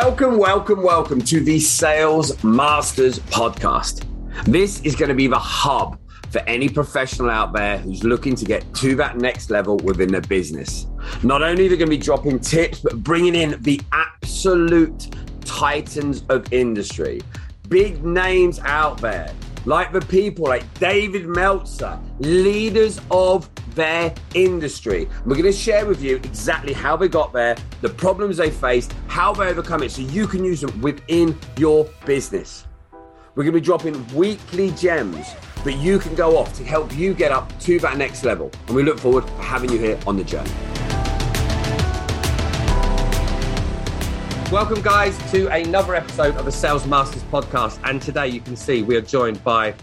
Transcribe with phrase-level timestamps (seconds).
[0.00, 4.04] Welcome, welcome, welcome to the Sales Masters podcast.
[4.44, 5.98] This is going to be the hub
[6.30, 10.20] for any professional out there who's looking to get to that next level within their
[10.20, 10.86] business.
[11.24, 16.22] Not only are they going to be dropping tips, but bringing in the absolute titans
[16.28, 17.20] of industry,
[17.68, 19.34] big names out there,
[19.64, 25.08] like the people like David Meltzer, leaders of their industry.
[25.24, 28.92] We're going to share with you exactly how they got there, the problems they faced,
[29.06, 32.66] how they overcome it, so you can use them within your business.
[33.34, 37.14] We're going to be dropping weekly gems that you can go off to help you
[37.14, 38.50] get up to that next level.
[38.66, 40.50] And we look forward to having you here on the journey.
[44.50, 47.78] Welcome, guys, to another episode of the Sales Masters podcast.
[47.84, 49.74] And today you can see we are joined by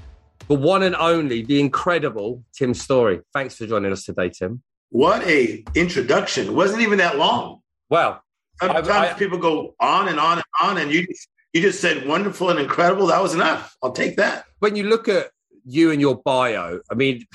[0.48, 3.22] the one and only, the incredible Tim Storey.
[3.34, 4.62] Thanks for joining us today, Tim.
[4.90, 6.48] What a introduction!
[6.48, 7.62] It wasn't even that long.
[7.90, 8.24] Well,
[8.60, 11.06] sometimes I, I, people go on and on and on, and you
[11.54, 13.08] you just said wonderful and incredible.
[13.08, 13.76] That was enough.
[13.82, 14.46] I'll take that.
[14.60, 15.32] When you look at
[15.66, 17.26] you and your bio, I mean,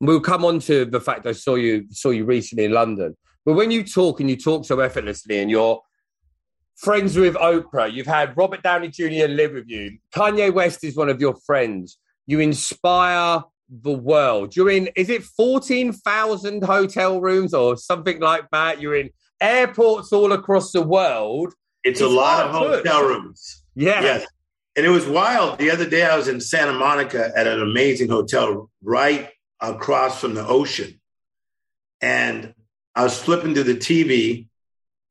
[0.00, 3.16] we'll come on to the fact I saw you saw you recently in London.
[3.44, 5.80] But when you talk and you talk so effortlessly, and you're
[6.76, 7.92] friends with Oprah.
[7.92, 9.28] You've had Robert Downey Jr.
[9.28, 9.98] live with you.
[10.14, 11.98] Kanye West is one of your friends.
[12.26, 14.54] You inspire the world.
[14.56, 18.80] You're in, is it 14,000 hotel rooms or something like that?
[18.80, 21.54] You're in airports all across the world.
[21.84, 23.64] It's, it's a lot of hotel rooms.
[23.74, 24.02] Yeah.
[24.02, 24.26] Yes.
[24.76, 25.58] And it was wild.
[25.58, 30.34] The other day I was in Santa Monica at an amazing hotel right across from
[30.34, 31.00] the ocean.
[32.00, 32.54] And
[32.94, 34.48] I was flipping to the TV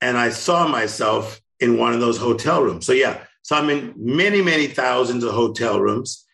[0.01, 2.85] and I saw myself in one of those hotel rooms.
[2.85, 6.25] So yeah, so I'm in many, many thousands of hotel rooms.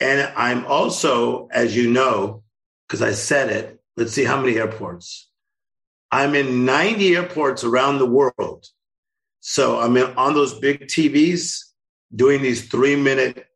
[0.00, 2.42] And I'm also, as you know,
[2.88, 5.28] because I said it, let's see how many airports.
[6.10, 8.66] I'm in 90 airports around the world.
[9.40, 11.60] So I'm in, on those big TVs
[12.14, 13.46] doing these three minute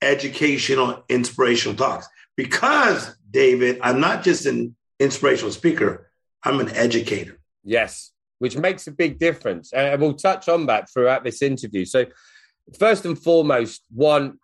[0.00, 2.06] educational, inspirational talks.
[2.36, 6.10] Because, David, I'm not just an inspirational speaker,
[6.42, 7.40] I'm an educator.
[7.64, 8.13] Yes
[8.44, 9.72] which makes a big difference.
[9.72, 11.86] And we'll touch on that throughout this interview.
[11.86, 12.04] So,
[12.78, 14.38] first and foremost, one,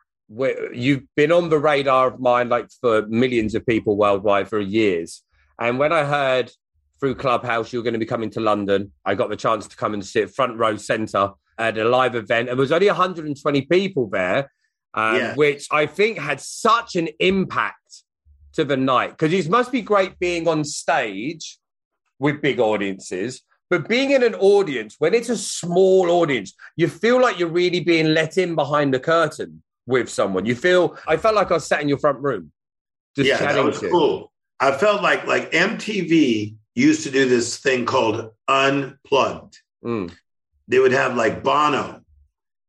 [0.73, 5.23] you've been on the radar of mine like for millions of people worldwide for years.
[5.59, 6.51] And when I heard
[6.99, 9.77] through Clubhouse you were going to be coming to London, I got the chance to
[9.77, 12.49] come and sit front row center at a live event.
[12.49, 14.51] And there was only 120 people there,
[14.95, 15.35] um, yeah.
[15.35, 18.05] which I think had such an impact
[18.55, 21.59] to the night because it must be great being on stage
[22.19, 27.23] with big audiences but being in an audience, when it's a small audience, you feel
[27.23, 30.45] like you're really being let in behind the curtain with someone.
[30.45, 32.51] You feel, I felt like I was sat in your front room.
[33.15, 34.33] Just yeah, that was cool.
[34.59, 39.59] I felt like like MTV used to do this thing called Unplugged.
[39.85, 40.13] Mm.
[40.69, 42.03] They would have like Bono,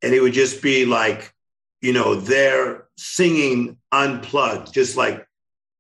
[0.02, 1.34] and it would just be like,
[1.82, 5.28] you know, they're singing unplugged, just like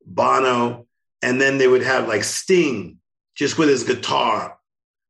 [0.05, 0.87] Bono.
[1.23, 2.97] And then they would have like Sting
[3.35, 4.57] just with his guitar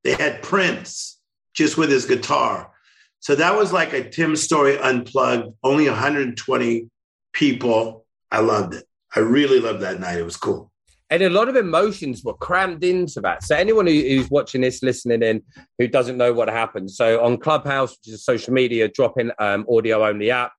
[0.04, 1.20] they had Prince
[1.54, 2.72] just with his guitar.
[3.20, 6.90] So that was like a Tim Storey unplugged, only 120
[7.34, 8.06] people.
[8.32, 8.86] I loved it.
[9.16, 10.18] I really loved that night.
[10.18, 10.72] It was cool.
[11.10, 13.44] And a lot of emotions were crammed into that.
[13.44, 15.44] So anyone who's watching this, listening in,
[15.78, 16.90] who doesn't know what happened.
[16.90, 20.54] So on Clubhouse, which is a social media drop-in um, audio-only app,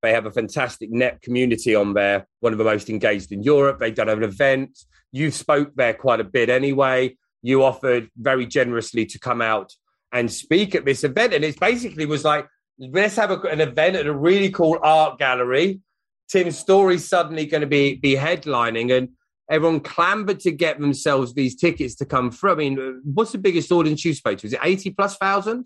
[0.00, 3.78] they have a fantastic net community on there, one of the most engaged in Europe.
[3.78, 4.78] They've done an event.
[5.12, 9.72] You spoke there quite a bit anyway you offered very generously to come out
[10.12, 11.34] and speak at this event.
[11.34, 12.46] And it basically was like,
[12.78, 15.80] let's have a, an event at a really cool art gallery.
[16.28, 19.10] Tim Storey's suddenly going to be, be headlining, and
[19.50, 22.52] everyone clambered to get themselves these tickets to come through.
[22.52, 24.46] I mean, what's the biggest audience you spoke to?
[24.46, 25.64] Is it 80 plus thousand?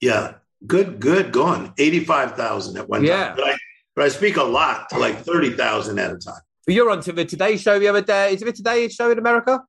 [0.00, 0.34] Yeah,
[0.66, 1.72] good, good going.
[1.78, 3.28] 85,000 at one yeah.
[3.28, 3.36] time.
[3.36, 3.56] But I,
[3.96, 6.40] but I speak a lot to like 30,000 at a time.
[6.66, 8.34] You're on to the Today Show the other day.
[8.34, 9.62] Is it the Today Show in America?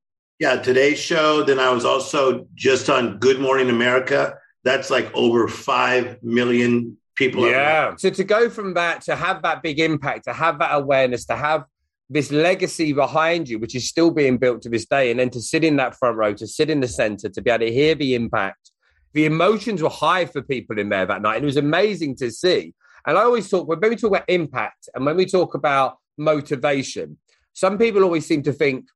[0.44, 1.42] Yeah, today's show.
[1.42, 4.36] Then I was also just on Good Morning America.
[4.66, 7.50] That's like over 5 million people.
[7.50, 7.96] Yeah.
[7.96, 11.38] So to go from that, to have that big impact, to have that awareness, to
[11.38, 11.64] have
[12.10, 15.40] this legacy behind you, which is still being built to this day, and then to
[15.40, 17.96] sit in that front row, to sit in the center, to be able to hear
[17.96, 18.72] the impact.
[19.14, 21.38] The emotions were high for people in there that night.
[21.38, 22.74] And it was amazing to see.
[23.08, 27.18] And I always talk, when we talk about impact and when we talk about motivation,
[27.54, 28.88] some people always seem to think,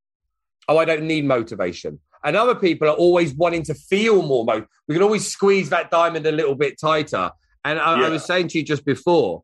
[0.67, 1.99] oh, I don't need motivation.
[2.23, 4.43] And other people are always wanting to feel more.
[4.43, 7.31] Mo- we can always squeeze that diamond a little bit tighter.
[7.63, 8.07] And I, yeah.
[8.07, 9.43] I was saying to you just before,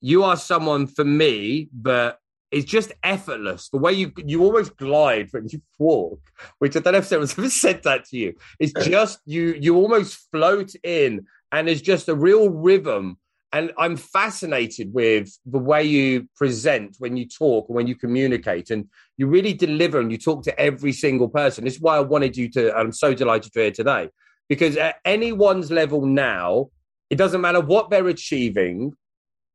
[0.00, 2.18] you are someone for me that
[2.50, 3.68] it's just effortless.
[3.68, 6.20] The way you you almost glide when you walk,
[6.58, 8.34] which I don't know if someone's ever said that to you.
[8.60, 13.18] It's just you you almost float in, and there's just a real rhythm.
[13.52, 18.70] And I'm fascinated with the way you present when you talk and when you communicate,
[18.70, 21.64] and you really deliver and you talk to every single person.
[21.64, 22.76] This is why I wanted you to.
[22.76, 24.10] I'm so delighted you're here today
[24.48, 26.70] because at anyone's level now,
[27.08, 28.92] it doesn't matter what they're achieving.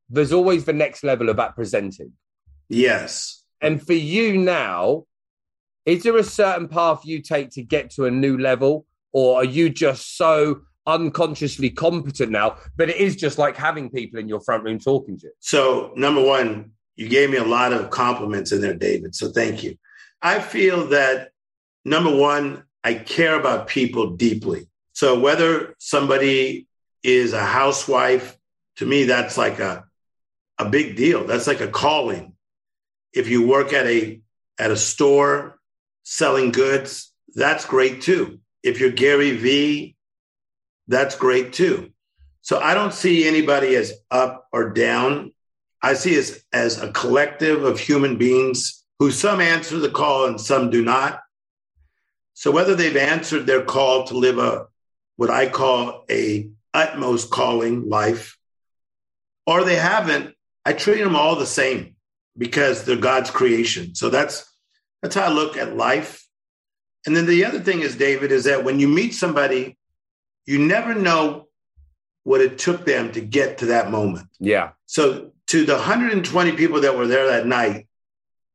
[0.09, 2.13] There's always the next level of that presenting.
[2.69, 3.43] Yes.
[3.61, 5.05] And for you now,
[5.85, 9.45] is there a certain path you take to get to a new level, or are
[9.45, 10.61] you just so
[10.91, 15.17] unconsciously competent now but it is just like having people in your front room talking
[15.19, 15.33] to you?
[15.39, 19.15] So, number one, you gave me a lot of compliments in there, David.
[19.15, 19.77] So, thank you.
[20.21, 21.31] I feel that
[21.85, 24.67] number one, I care about people deeply.
[24.93, 26.67] So, whether somebody
[27.03, 28.37] is a housewife,
[28.77, 29.85] to me, that's like a,
[30.57, 31.25] a big deal.
[31.25, 32.31] That's like a calling
[33.13, 34.21] if you work at a
[34.59, 35.59] at a store
[36.03, 38.39] selling goods, that's great too.
[38.63, 39.95] If you're Gary Vee,
[40.91, 41.91] that's great too.
[42.41, 45.31] So I don't see anybody as up or down.
[45.81, 50.39] I see as as a collective of human beings who some answer the call and
[50.39, 51.21] some do not.
[52.33, 54.67] So whether they've answered their call to live a
[55.15, 58.37] what I call a utmost calling life,
[59.45, 60.33] or they haven't,
[60.65, 61.95] I treat them all the same
[62.37, 63.95] because they're God's creation.
[63.95, 64.51] So that's
[65.01, 66.27] that's how I look at life.
[67.05, 69.77] And then the other thing is, David, is that when you meet somebody,
[70.45, 71.47] you never know
[72.23, 74.27] what it took them to get to that moment.
[74.39, 74.71] Yeah.
[74.85, 77.87] So to the 120 people that were there that night,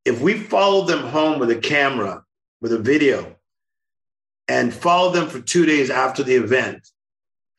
[0.05, 2.25] if we followed them home with a camera,
[2.61, 3.37] with a video,
[4.49, 6.89] and followed them for two days after the event,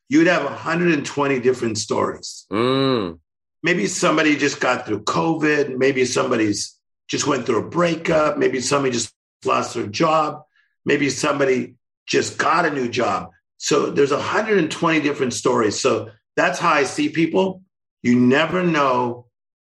[0.08, 2.46] you'd have 120 different stories.
[2.52, 3.20] Mm
[3.64, 5.78] maybe somebody just got through COVID.
[5.78, 8.38] Maybe somebody's just went through a breakup.
[8.38, 9.14] Maybe somebody just
[9.46, 10.44] lost their job.
[10.86, 11.76] Maybe somebody
[12.06, 13.32] just got a new job.
[13.58, 15.80] So there's 120 different stories.
[15.80, 17.64] So that's how I see people.
[18.04, 19.26] You never know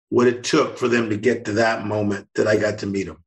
[0.09, 3.07] what it took for them to get to that moment that I got to meet
[3.07, 3.23] them.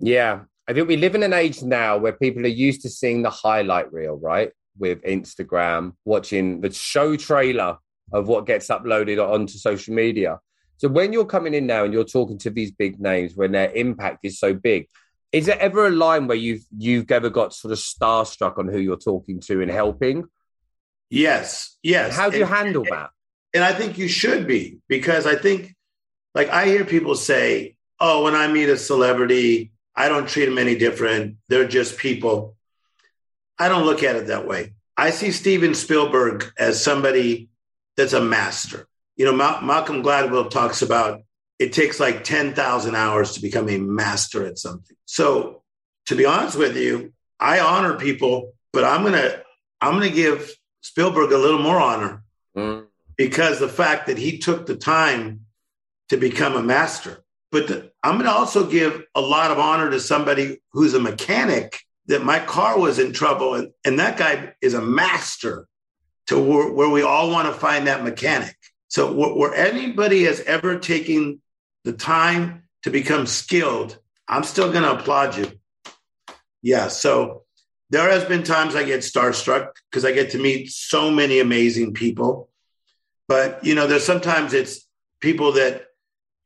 [0.00, 0.40] Yeah.
[0.68, 3.30] I think we live in an age now where people are used to seeing the
[3.30, 4.52] highlight reel, right?
[4.78, 7.78] With Instagram, watching the show trailer
[8.12, 10.38] of what gets uploaded onto social media.
[10.76, 13.70] So when you're coming in now and you're talking to these big names when their
[13.72, 14.88] impact is so big,
[15.32, 18.78] is there ever a line where you've you've ever got sort of starstruck on who
[18.78, 20.24] you're talking to and helping?
[21.08, 22.14] Yes, yes.
[22.14, 23.10] How do you and, handle that?
[23.54, 25.74] And I think you should be because I think,
[26.34, 30.58] like I hear people say, "Oh, when I meet a celebrity, I don't treat them
[30.58, 31.36] any different.
[31.48, 32.56] They're just people."
[33.58, 34.74] I don't look at it that way.
[34.96, 37.48] I see Steven Spielberg as somebody
[37.96, 38.86] that's a master.
[39.16, 41.22] You know, Ma- Malcolm Gladwell talks about
[41.62, 44.96] it takes like 10,000 hours to become a master at something.
[45.06, 45.62] So,
[46.06, 49.40] to be honest with you, I honor people, but I'm going to
[49.80, 52.24] I'm going to give Spielberg a little more honor
[52.56, 52.86] mm.
[53.16, 55.46] because the fact that he took the time
[56.08, 57.22] to become a master.
[57.52, 61.00] But the, I'm going to also give a lot of honor to somebody who's a
[61.00, 65.68] mechanic that my car was in trouble and, and that guy is a master
[66.26, 68.56] to where, where we all want to find that mechanic.
[68.88, 71.40] So where anybody has ever taken
[71.84, 73.98] the time to become skilled,
[74.28, 75.50] I'm still going to applaud you.
[76.62, 76.88] Yeah.
[76.88, 77.42] So
[77.90, 81.94] there has been times I get starstruck because I get to meet so many amazing
[81.94, 82.48] people.
[83.28, 84.86] But you know, there's sometimes it's
[85.20, 85.86] people that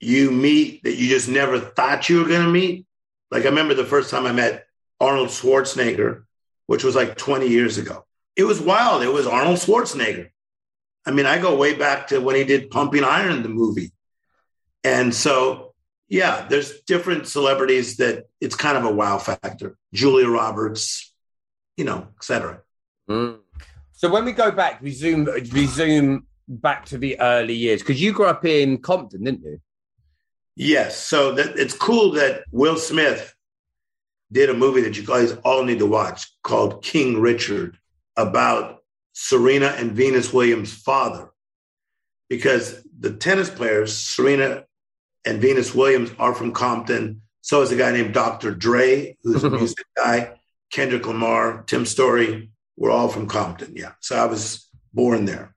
[0.00, 2.87] you meet that you just never thought you were going to meet.
[3.30, 4.66] Like I remember the first time I met
[5.00, 6.25] Arnold Schwarzenegger,
[6.66, 8.06] which was like 20 years ago
[8.37, 9.02] it was wild.
[9.02, 10.28] It was Arnold Schwarzenegger.
[11.06, 13.92] I mean, I go way back to when he did Pumping Iron, the movie.
[14.87, 15.75] And so,
[16.09, 19.76] yeah, there's different celebrities that it's kind of a wow factor.
[19.93, 21.12] Julia Roberts,
[21.76, 22.61] you know, etc.
[23.11, 23.40] Mm.
[23.90, 28.00] So when we go back, we zoom, we zoom back to the early years because
[28.00, 29.59] you grew up in Compton, didn't you?
[30.55, 30.97] Yes.
[30.97, 33.35] So that, it's cool that Will Smith
[34.31, 37.76] did a movie that you guys all need to watch called King Richard
[38.16, 41.31] about Serena and Venus Williams' father,
[42.28, 44.65] because the tennis players, Serena
[45.26, 47.23] and Venus Williams, are from Compton.
[47.42, 48.52] So is a guy named Dr.
[48.52, 50.35] Dre, who's a music guy,
[50.73, 52.50] Kendrick Lamar, Tim Storey.
[52.76, 53.75] We're all from Compton.
[53.76, 53.92] Yeah.
[54.00, 55.54] So I was born there.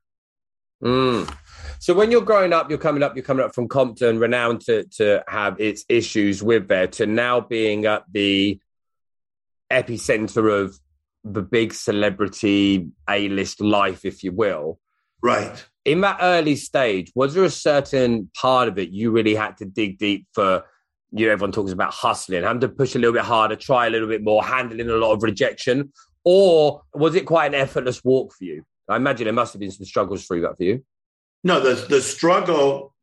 [0.84, 1.34] Mm.
[1.80, 4.84] So when you're growing up, you're coming up, you're coming up from Compton, renowned to,
[4.98, 8.60] to have its issues with there, to now being at the
[9.72, 10.78] epicenter of
[11.24, 14.80] the big celebrity A list life, if you will.
[15.22, 15.66] Right.
[15.86, 19.66] In that early stage, was there a certain part of it you really had to
[19.66, 20.64] dig deep for
[21.12, 23.90] you know, everyone talks about hustling, having to push a little bit harder, try a
[23.90, 25.92] little bit more, handling a lot of rejection?
[26.24, 28.64] Or was it quite an effortless walk for you?
[28.88, 30.84] I imagine there must have been some struggles through that for you.
[31.44, 32.94] No, the, the struggle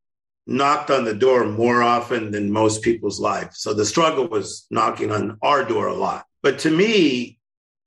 [0.47, 3.51] knocked on the door more often than most people's life.
[3.55, 6.27] So the struggle was knocking on our door a lot.
[6.43, 7.39] But to me,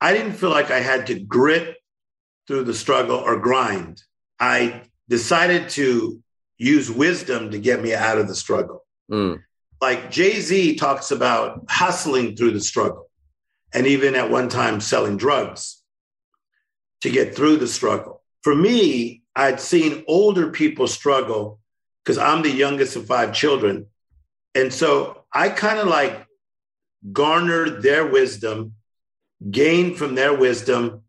[0.01, 1.77] I didn't feel like I had to grit
[2.48, 4.01] through the struggle or grind.
[4.39, 6.22] I decided to
[6.58, 8.86] use wisdom to get me out of the struggle.
[9.12, 9.41] Mm.
[9.81, 13.10] Like Jay Z talks about hustling through the struggle
[13.74, 15.81] and even at one time selling drugs
[17.01, 18.22] to get through the struggle.
[18.41, 21.60] For me, I'd seen older people struggle
[22.03, 23.86] because I'm the youngest of five children.
[24.55, 26.25] And so I kind of like
[27.13, 28.74] garnered their wisdom,
[29.50, 31.03] gained from their wisdom,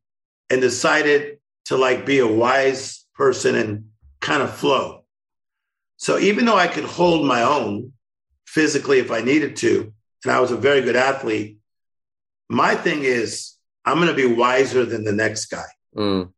[0.48, 3.84] and decided to like be a wise person and
[4.20, 5.04] kind of flow.
[5.98, 7.92] So even though I could hold my own
[8.46, 9.92] physically if I needed to,
[10.24, 11.58] and I was a very good athlete,
[12.48, 15.70] my thing is I'm going to be wiser than the next guy.
[15.94, 16.32] Mm.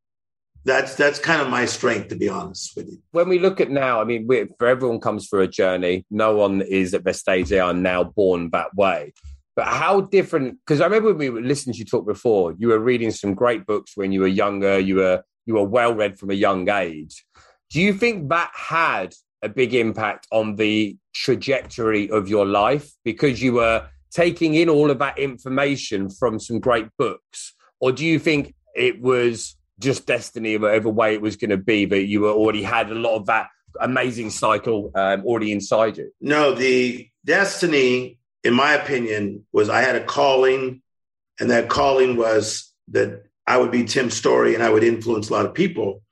[0.65, 2.99] That's that's kind of my strength, to be honest with you.
[3.12, 6.05] When we look at now, I mean, for everyone comes through a journey.
[6.11, 9.12] No one is at the stage they are now born that way.
[9.55, 10.59] But how different?
[10.65, 13.35] Because I remember when we were listening to you talk before, you were reading some
[13.35, 14.79] great books when you were younger.
[14.79, 17.25] You were you were well read from a young age.
[17.71, 23.43] Do you think that had a big impact on the trajectory of your life because
[23.43, 28.19] you were taking in all of that information from some great books, or do you
[28.19, 32.31] think it was just destiny, whatever way it was going to be, that you were
[32.31, 33.49] already had a lot of that
[33.81, 36.13] amazing cycle um, already inside you?
[36.21, 40.83] No, the destiny in my opinion, was I had a calling,
[41.39, 45.33] and that calling was that I would be Tim Storey and I would influence a
[45.33, 46.03] lot of people.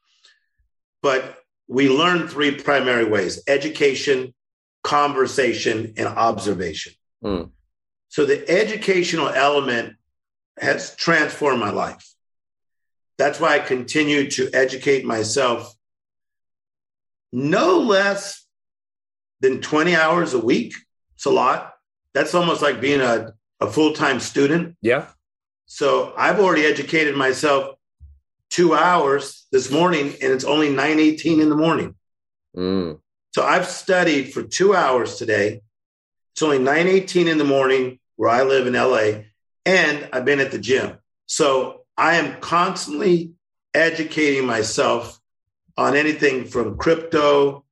[1.03, 4.35] But we learned three primary ways education,
[4.83, 6.93] conversation, and observation.
[7.25, 7.51] Mm.
[8.09, 9.97] So the educational element
[10.59, 12.13] has transformed my life.
[13.19, 15.75] That's why I continue to educate myself
[17.33, 18.45] no less
[19.41, 20.75] than 20 hours a week.
[21.15, 21.75] It's a lot
[22.13, 24.77] that's almost like being a, a full time student.
[24.83, 25.07] Yeah.
[25.73, 27.77] So I've already educated myself
[28.50, 31.95] two hours this morning, and it's only nine eighteen in the morning.
[32.57, 32.99] Mm.
[33.33, 35.62] So I've studied for two hours today.
[36.33, 39.23] It's only nine eighteen in the morning where I live in LA,
[39.65, 40.99] and I've been at the gym.
[41.27, 43.31] So I am constantly
[43.73, 45.21] educating myself
[45.77, 47.65] on anything from crypto,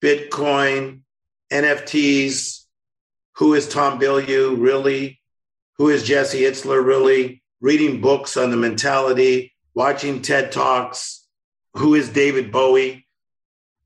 [0.00, 1.00] Bitcoin,
[1.52, 2.64] NFTs,
[3.34, 5.20] who is Tom Bilyeu really?
[5.78, 7.39] Who is Jesse Itzler really?
[7.60, 11.26] Reading books on the mentality, watching TED Talks.
[11.74, 13.06] Who is David Bowie?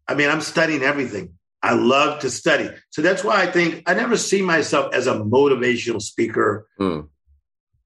[0.09, 1.35] I mean, I'm studying everything.
[1.63, 2.69] I love to study.
[2.91, 6.67] So that's why I think I never see myself as a motivational speaker.
[6.79, 7.09] Mm.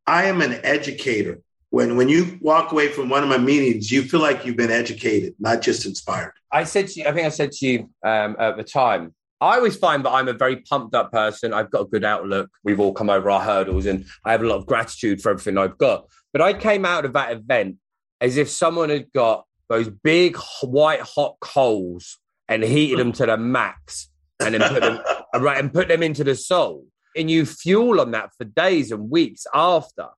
[0.07, 1.41] I am an educator.
[1.71, 4.71] When when you walk away from one of my meetings, you feel like you've been
[4.71, 6.33] educated, not just inspired.
[6.51, 9.57] I said to you, I think I said to you um, at the time, I
[9.57, 11.53] always find that I'm a very pumped up person.
[11.53, 12.51] I've got a good outlook.
[12.65, 15.57] We've all come over our hurdles and I have a lot of gratitude for everything
[15.57, 16.07] I've got.
[16.33, 17.77] But I came out of that event
[18.21, 22.19] as if someone had got those big white hot coals
[22.49, 25.01] and heated them to the max and then put them
[25.41, 26.87] right and put them into the soul.
[27.17, 30.09] And you fuel on that for days and weeks after.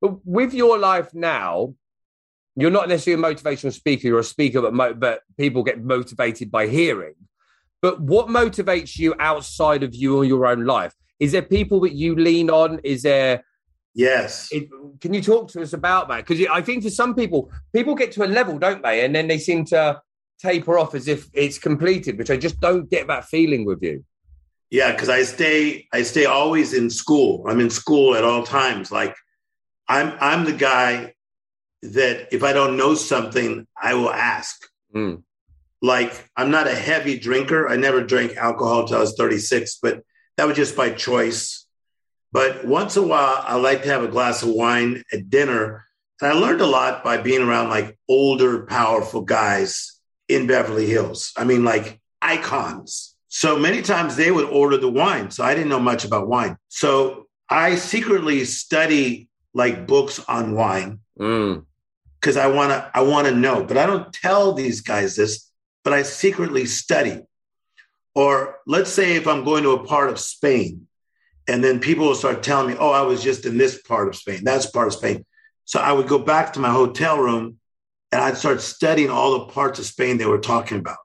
[0.00, 1.74] But with your life now,
[2.56, 6.50] you're not necessarily a motivational speaker, you're a speaker, but, mo- but people get motivated
[6.50, 7.14] by hearing.
[7.82, 10.94] But what motivates you outside of you or your own life?
[11.18, 12.80] Is there people that you lean on?
[12.84, 13.44] Is there
[13.92, 14.48] Yes.
[14.52, 14.68] It,
[15.00, 16.24] can you talk to us about that?
[16.24, 19.04] Because I think for some people, people get to a level, don't they?
[19.04, 20.00] And then they seem to
[20.40, 24.04] taper off as if it's completed, which I just don't get that feeling with you.
[24.70, 27.44] Yeah, because I stay, I stay always in school.
[27.48, 28.92] I'm in school at all times.
[28.92, 29.16] Like
[29.88, 31.14] I'm, I'm the guy
[31.82, 34.56] that if I don't know something, I will ask.
[34.94, 35.24] Mm
[35.82, 37.68] like I'm not a heavy drinker.
[37.68, 40.02] I never drank alcohol until I was 36, but
[40.36, 41.66] that was just by choice.
[42.32, 45.86] But once in a while, I like to have a glass of wine at dinner.
[46.20, 51.32] And I learned a lot by being around like older, powerful guys in Beverly Hills.
[51.36, 53.16] I mean, like icons.
[53.28, 55.30] So many times they would order the wine.
[55.30, 56.56] So I didn't know much about wine.
[56.68, 62.40] So I secretly study like books on wine because mm.
[62.40, 63.64] I want to I want to know.
[63.64, 65.49] But I don't tell these guys this
[65.84, 67.20] but I secretly study.
[68.14, 70.86] Or let's say if I'm going to a part of Spain,
[71.46, 74.16] and then people will start telling me, oh, I was just in this part of
[74.16, 75.24] Spain, that's part of Spain.
[75.64, 77.58] So I would go back to my hotel room
[78.12, 80.98] and I'd start studying all the parts of Spain they were talking about.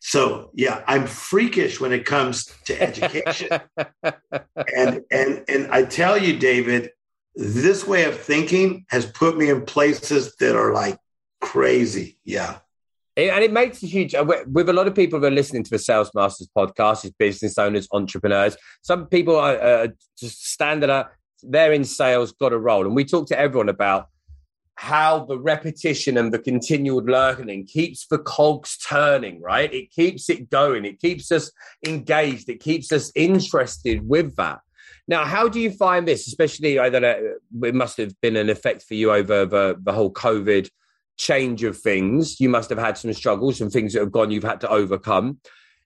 [0.00, 3.48] So yeah, I'm freakish when it comes to education.
[3.76, 6.90] and and and I tell you, David,
[7.34, 10.98] this way of thinking has put me in places that are like
[11.40, 12.18] crazy.
[12.24, 12.58] Yeah.
[13.18, 15.70] And it makes a huge, uh, with a lot of people who are listening to
[15.70, 18.56] the Sales Masters podcast, is business owners, entrepreneurs.
[18.82, 22.86] Some people are uh, just standing up, they're in sales, got a role.
[22.86, 24.06] And we talk to everyone about
[24.76, 29.74] how the repetition and the continual learning keeps the cogs turning, right?
[29.74, 30.84] It keeps it going.
[30.84, 31.50] It keeps us
[31.84, 32.48] engaged.
[32.48, 34.60] It keeps us interested with that.
[35.08, 36.28] Now, how do you find this?
[36.28, 37.34] Especially, I don't know,
[37.64, 40.70] it must have been an effect for you over the, the whole COVID
[41.18, 42.40] change of things.
[42.40, 45.38] You must have had some struggles, some things that have gone you've had to overcome.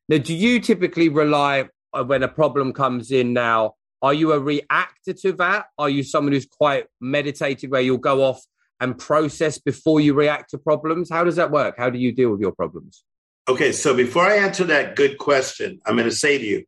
[0.09, 3.75] Now, do you typically rely uh, when a problem comes in now?
[4.03, 5.67] Are you a reactor to that?
[5.79, 8.45] Are you someone who's quite meditated where you'll go off
[8.81, 11.09] and process before you react to problems?
[11.09, 11.77] How does that work?
[11.79, 13.05] How do you deal with your problems?
[13.49, 16.65] Okay, so before I answer that good question, I'm going to say to you,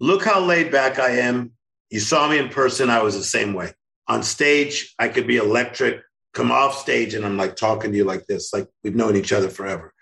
[0.00, 1.52] look how laid back I am.
[1.90, 3.72] You saw me in person, I was the same way.
[4.08, 6.02] On stage, I could be electric
[6.36, 9.32] come off stage and I'm like talking to you like this, like we've known each
[9.32, 9.94] other forever.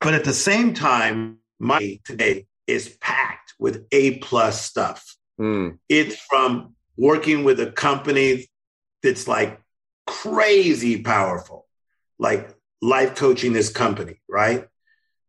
[0.00, 5.16] But at the same time, my today is packed with A plus stuff.
[5.40, 5.78] Mm.
[5.88, 8.48] It's from working with a company
[9.00, 9.60] that's like
[10.08, 11.66] crazy powerful,
[12.18, 12.52] like
[12.82, 14.66] life coaching this company, right?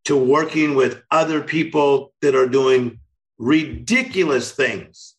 [0.06, 3.00] To working with other people that are doing
[3.38, 5.14] ridiculous things.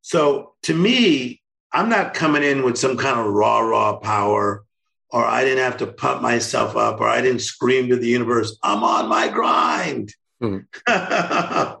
[0.00, 4.64] So to me, I'm not coming in with some kind of raw, raw power,
[5.10, 8.56] or I didn't have to pump myself up, or I didn't scream to the universe,
[8.62, 10.14] I'm on my grind.
[10.42, 11.80] Mm-hmm.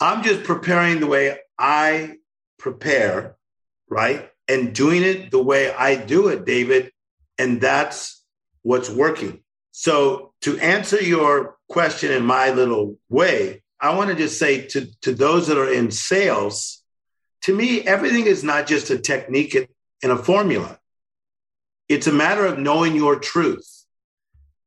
[0.00, 2.16] I'm just preparing the way I
[2.58, 3.36] prepare,
[3.88, 4.28] right?
[4.48, 6.92] And doing it the way I do it, David.
[7.38, 8.22] And that's
[8.62, 9.40] what's working.
[9.72, 14.86] So, to answer your question in my little way, I want to just say to,
[15.02, 16.82] to those that are in sales,
[17.46, 19.54] to me, everything is not just a technique
[20.02, 20.80] and a formula.
[21.88, 23.84] It's a matter of knowing your truth.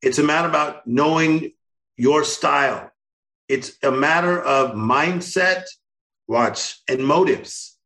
[0.02, 1.52] It's a matter about knowing
[1.98, 2.90] your style.
[3.50, 5.66] It's a matter of mindset,
[6.26, 7.78] watch, and motives.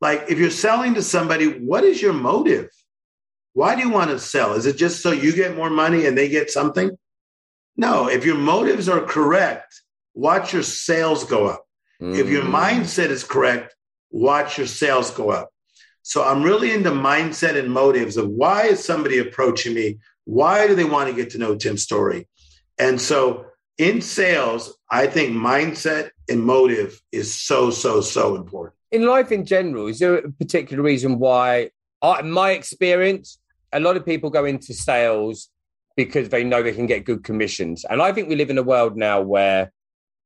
[0.00, 2.70] Like if you're selling to somebody, what is your motive?
[3.54, 4.52] Why do you want to sell?
[4.52, 6.96] Is it just so you get more money and they get something?
[7.76, 9.82] No, if your motives are correct,
[10.14, 11.64] watch your sales go up.
[12.00, 12.16] Mm.
[12.16, 12.52] If your mm.
[12.52, 13.74] mindset is correct,
[14.10, 15.50] watch your sales go up.
[16.02, 19.98] So I'm really into mindset and motives of why is somebody approaching me?
[20.24, 22.26] Why do they want to get to know Tim's Storey?
[22.78, 28.74] And so in sales, I think mindset and motive is so, so, so important.
[28.90, 31.70] In life in general, is there a particular reason why,
[32.20, 33.38] in my experience,
[33.72, 35.50] a lot of people go into sales
[35.96, 37.84] because they know they can get good commissions.
[37.84, 39.72] And I think we live in a world now where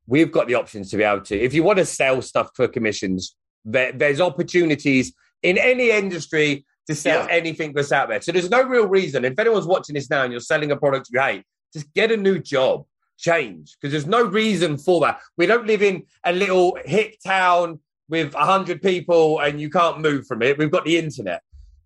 [0.07, 2.69] we've got the options to be able to, if you want to sell stuff for
[2.69, 7.35] commissions, there, there's opportunities in any industry to sell yeah.
[7.35, 8.21] anything that's out there.
[8.21, 9.25] So there's no real reason.
[9.25, 12.17] If anyone's watching this now and you're selling a product you hate, just get a
[12.17, 12.85] new job,
[13.19, 15.21] change, because there's no reason for that.
[15.37, 20.27] We don't live in a little hick town with 100 people and you can't move
[20.27, 20.59] from it.
[20.59, 21.43] We've got the internet.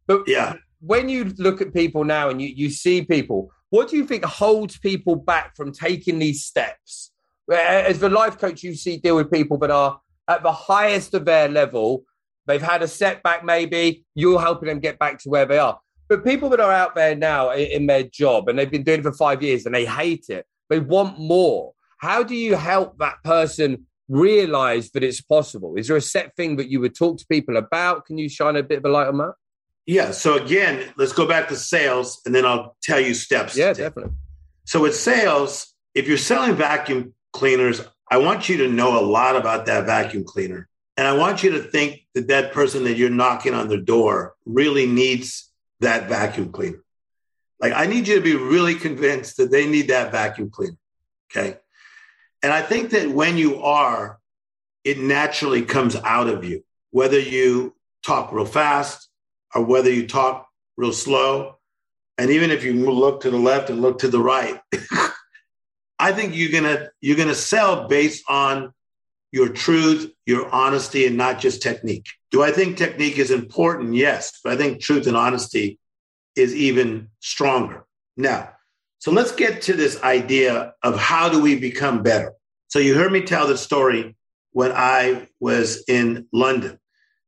[0.07, 0.55] But yeah.
[0.81, 4.25] when you look at people now and you, you see people, what do you think
[4.25, 7.13] holds people back from taking these steps?
[7.53, 11.25] As the life coach, you see deal with people that are at the highest of
[11.25, 12.05] their level.
[12.47, 14.05] They've had a setback, maybe.
[14.15, 15.81] You're helping them get back to where they are.
[16.09, 19.03] But people that are out there now in their job and they've been doing it
[19.03, 21.73] for five years and they hate it, they want more.
[21.99, 25.75] How do you help that person realize that it's possible?
[25.77, 28.07] Is there a set thing that you would talk to people about?
[28.07, 29.33] Can you shine a bit of a light on that?
[29.87, 30.13] Yeah.
[30.13, 33.57] So again, let's go back to sales and then I'll tell you steps.
[33.57, 34.13] Yeah, definitely.
[34.65, 39.37] So with sales, if you're selling vacuum cleaners, I want you to know a lot
[39.37, 40.69] about that vacuum cleaner.
[40.97, 44.35] And I want you to think that that person that you're knocking on the door
[44.47, 46.83] really needs that vacuum cleaner.
[47.61, 50.77] Like, I need you to be really convinced that they need that vacuum cleaner.
[51.31, 51.59] Okay.
[52.43, 54.19] And I think that when you are,
[54.85, 59.09] it naturally comes out of you, whether you talk real fast
[59.55, 61.59] or whether you talk real slow.
[62.19, 64.61] And even if you look to the left and look to the right,
[65.99, 68.73] I think you're gonna you're gonna sell based on
[69.33, 72.07] your truth, your honesty, and not just technique.
[72.31, 73.95] Do I think technique is important?
[73.95, 75.79] Yes, but I think truth and honesty
[76.37, 77.85] is even stronger.
[78.17, 78.51] Now,
[78.99, 82.33] so let's get to this idea of how do we become better.
[82.69, 84.17] So you heard me tell the story
[84.53, 86.79] when I was in London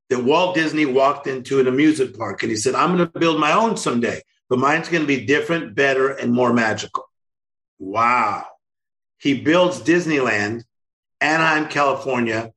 [0.09, 3.39] that Walt Disney walked into an amusement park and he said, I'm going to build
[3.39, 7.05] my own someday, but mine's going to be different, better, and more magical.
[7.79, 8.47] Wow.
[9.19, 10.65] He builds Disneyland,
[11.21, 12.53] Anaheim, California,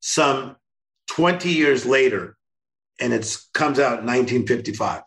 [0.00, 0.56] some
[1.08, 2.36] 20 years later,
[3.00, 5.02] and it comes out in 1955.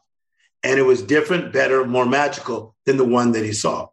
[0.64, 3.88] And it was different, better, more magical than the one that he saw.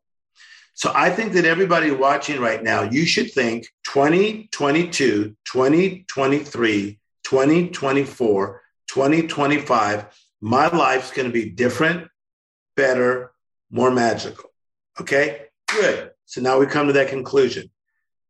[0.74, 10.18] So I think that everybody watching right now, you should think 2022, 2023, 2024, 2025,
[10.40, 12.08] my life's going to be different,
[12.74, 13.32] better,
[13.70, 14.50] more magical.
[15.00, 16.11] Okay, good.
[16.32, 17.68] So now we come to that conclusion.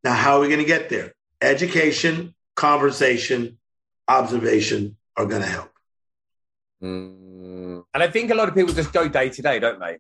[0.03, 1.15] Now, how are we going to get there?
[1.41, 3.59] Education, conversation,
[4.09, 5.71] observation are going to help.
[6.83, 7.85] Mm.
[7.95, 9.99] And I think a lot of people just go day to day, don't they?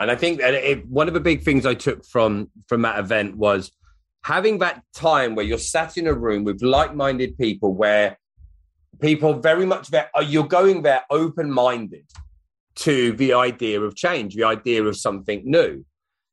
[0.00, 2.98] And I think that it, one of the big things I took from from that
[2.98, 3.70] event was
[4.24, 8.18] having that time where you're sat in a room with like-minded people, where
[9.00, 12.06] people very much there, you're going there open-minded
[12.86, 15.84] to the idea of change, the idea of something new.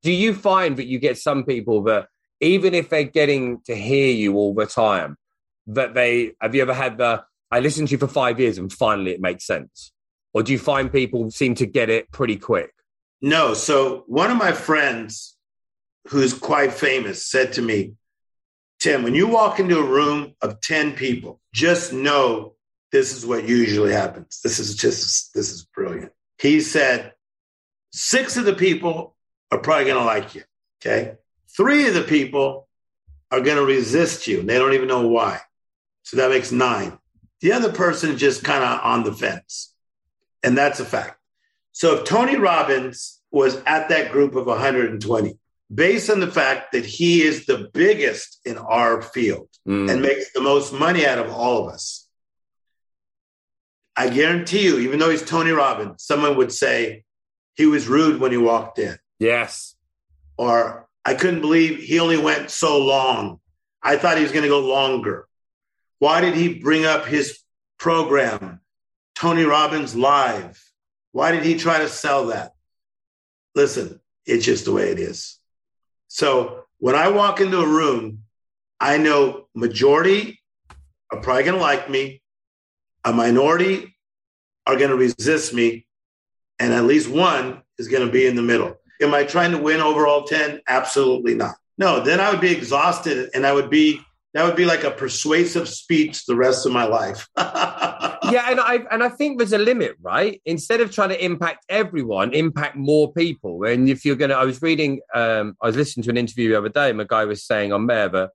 [0.03, 2.07] Do you find that you get some people that
[2.39, 5.17] even if they're getting to hear you all the time,
[5.67, 8.71] that they have you ever had the I listened to you for five years and
[8.71, 9.91] finally it makes sense?
[10.33, 12.71] Or do you find people seem to get it pretty quick?
[13.21, 13.53] No.
[13.53, 15.37] So one of my friends
[16.07, 17.93] who's quite famous said to me,
[18.79, 22.55] Tim, when you walk into a room of 10 people, just know
[22.91, 24.41] this is what usually happens.
[24.43, 26.11] This is just, this is brilliant.
[26.39, 27.13] He said,
[27.93, 29.15] six of the people
[29.53, 30.43] are probably going to like you.
[30.81, 31.15] Okay.
[31.55, 32.67] Three of the people
[33.29, 35.39] are going to resist you and they don't even know why.
[36.01, 36.97] So that makes nine.
[37.41, 39.73] The other person is just kind of on the fence.
[40.41, 41.17] And that's a fact.
[41.71, 45.37] So if Tony Robbins was at that group of 120,
[45.73, 49.89] based on the fact that he is the biggest in our field mm.
[49.89, 52.07] and makes the most money out of all of us,
[53.95, 57.03] I guarantee you, even though he's Tony Robbins, someone would say
[57.55, 58.97] he was rude when he walked in.
[59.23, 59.75] Yes.
[60.37, 63.39] Or I couldn't believe he only went so long.
[63.81, 65.29] I thought he was going to go longer.
[65.99, 67.39] Why did he bring up his
[67.79, 68.59] program,
[69.15, 70.61] Tony Robbins Live?
[71.13, 72.51] Why did he try to sell that?
[73.55, 75.39] Listen, it's just the way it is.
[76.09, 78.23] So when I walk into a room,
[78.77, 80.41] I know majority
[81.11, 82.21] are probably going to like me.
[83.05, 83.95] A minority
[84.67, 85.85] are going to resist me.
[86.59, 88.77] And at least one is going to be in the middle.
[89.03, 90.61] Am I trying to win over all 10?
[90.67, 91.55] Absolutely not.
[91.77, 94.01] No, then I would be exhausted and I would be
[94.33, 97.27] that would be like a persuasive speech the rest of my life.
[97.37, 100.41] yeah, and I and I think there's a limit, right?
[100.45, 103.63] Instead of trying to impact everyone, impact more people.
[103.63, 106.57] And if you're gonna, I was reading, um, I was listening to an interview the
[106.57, 108.31] other day, and a guy was saying on there that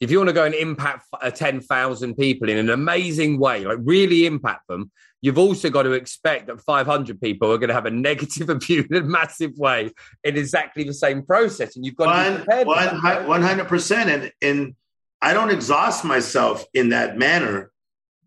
[0.00, 3.64] if you want to go and impact uh, ten thousand people in an amazing way,
[3.64, 7.74] like really impact them, you've also got to expect that 500 people are going to
[7.74, 9.90] have a negative view in a massive way
[10.24, 13.26] in exactly the same process, and you've got One, to be prepared.
[13.28, 14.74] One hundred percent, and and
[15.20, 17.72] I don't exhaust myself in that manner.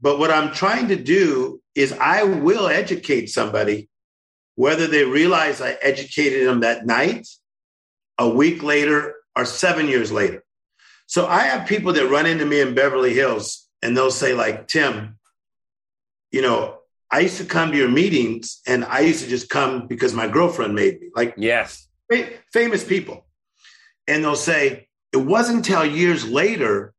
[0.01, 3.87] But what I'm trying to do is I will educate somebody,
[4.55, 7.27] whether they realize I educated them that night,
[8.17, 10.43] a week later, or seven years later.
[11.11, 14.69] So I have people that run into me in Beverly Hills and they'll say, like,
[14.69, 15.19] Tim,
[16.31, 16.77] you know,
[17.11, 20.29] I used to come to your meetings and I used to just come because my
[20.29, 21.09] girlfriend made me.
[21.13, 21.85] Like, yes,
[22.53, 23.25] famous people.
[24.07, 26.93] And they'll say, it wasn't until years later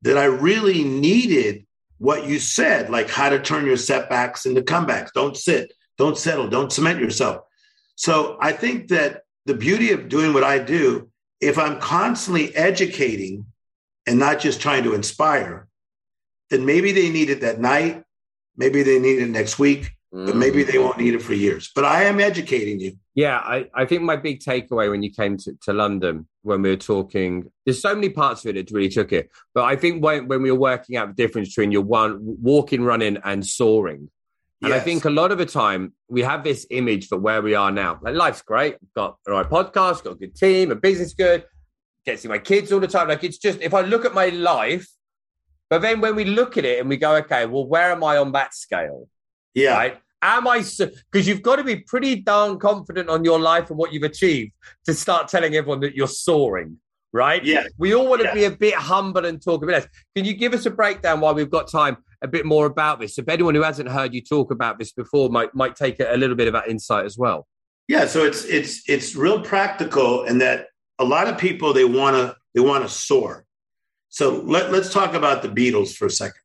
[0.00, 1.64] that I really needed
[1.98, 5.12] what you said, like how to turn your setbacks into comebacks.
[5.12, 7.44] Don't sit, don't settle, don't cement yourself.
[7.94, 13.46] So I think that the beauty of doing what I do, if I'm constantly educating
[14.06, 15.68] and not just trying to inspire,
[16.50, 18.02] then maybe they need it that night,
[18.56, 20.84] maybe they need it next week, but maybe they mm.
[20.84, 21.70] won't need it for years.
[21.74, 22.92] But I am educating you.
[23.14, 26.68] Yeah, I, I think my big takeaway when you came to, to London, when we
[26.68, 29.30] were talking, there's so many parts of it that really took it.
[29.54, 32.82] But I think when, when we were working out the difference between your one walking,
[32.82, 34.10] running, and soaring.
[34.60, 34.80] And yes.
[34.80, 37.72] I think a lot of the time we have this image for where we are
[37.72, 37.98] now.
[38.02, 41.44] Like life's great, got the right podcast, got a good team, a business good,
[42.04, 43.08] get to see my kids all the time.
[43.08, 44.86] Like it's just if I look at my life,
[45.70, 48.18] but then when we look at it and we go, okay, well, where am I
[48.18, 49.08] on that scale?
[49.54, 49.74] Yeah.
[49.74, 49.98] Right?
[50.20, 53.92] Am I because you've got to be pretty darn confident on your life and what
[53.92, 54.52] you've achieved
[54.86, 56.78] to start telling everyone that you're soaring,
[57.12, 57.44] right?
[57.44, 57.64] Yeah.
[57.76, 58.34] We all want to yeah.
[58.34, 59.88] be a bit humble and talk a bit less.
[60.14, 63.16] Can you give us a breakdown while we've got time a bit more about this?
[63.16, 66.16] So if anyone who hasn't heard you talk about this before might might take a
[66.16, 67.48] little bit of that insight as well.
[67.88, 70.66] Yeah, so it's it's it's real practical in that
[71.02, 73.44] a lot of people they want to they want to soar.
[74.08, 76.40] So let, let's talk about the Beatles for a second.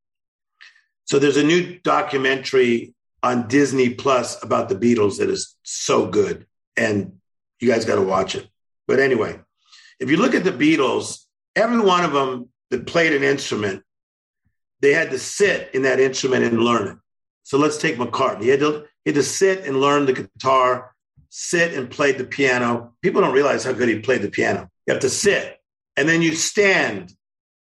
[1.06, 6.46] So there's a new documentary on Disney Plus about the Beatles that is so good.
[6.78, 7.14] And
[7.60, 8.48] you guys got to watch it.
[8.88, 9.40] But anyway,
[10.00, 13.84] If you look at the Beatles, every one of them that played an instrument,
[14.82, 16.98] they had to sit in that instrument and learn it.
[17.44, 18.44] So let's take McCartney.
[18.44, 20.94] He had to, he had to sit and learn the guitar,
[21.30, 22.94] sit and play the piano.
[23.02, 24.70] People don't realize how good he played the piano.
[24.86, 25.58] You have to sit
[25.96, 27.14] and then you stand.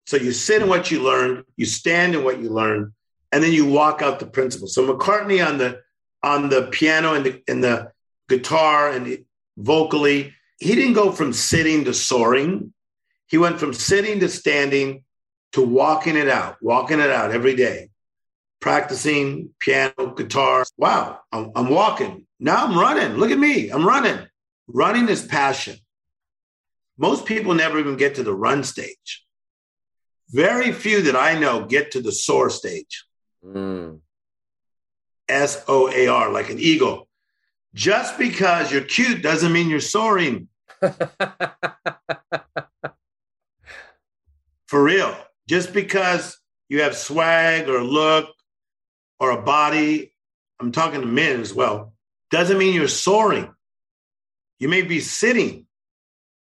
[0.06, 2.92] So you sit in what you learned, you stand in what you learned,
[3.32, 4.76] and then you walk out the principles.
[4.76, 5.82] So McCartney on the
[6.22, 7.92] on the piano and the and the
[8.28, 9.24] guitar and
[9.58, 12.74] vocally, he didn't go from sitting to soaring.
[13.28, 15.04] He went from sitting to standing
[15.54, 17.90] to walking it out, walking it out every day,
[18.64, 20.64] practicing piano, guitar.
[20.78, 22.26] Wow, I'm, I'm walking.
[22.40, 23.18] Now I'm running.
[23.18, 23.68] Look at me.
[23.68, 24.18] I'm running.
[24.68, 25.76] Running is passion.
[26.98, 29.26] Most people never even get to the run stage.
[30.30, 33.04] Very few that I know get to the soar stage.
[33.46, 34.00] Mm.
[35.28, 37.10] S O A R, like an eagle.
[37.74, 40.48] Just because you're cute doesn't mean you're soaring.
[44.68, 45.18] For real.
[45.50, 48.30] Just because you have swag or look
[49.24, 50.14] or a body,
[50.60, 51.94] I'm talking to men as well,
[52.30, 53.50] doesn't mean you're soaring.
[54.60, 55.66] You may be sitting,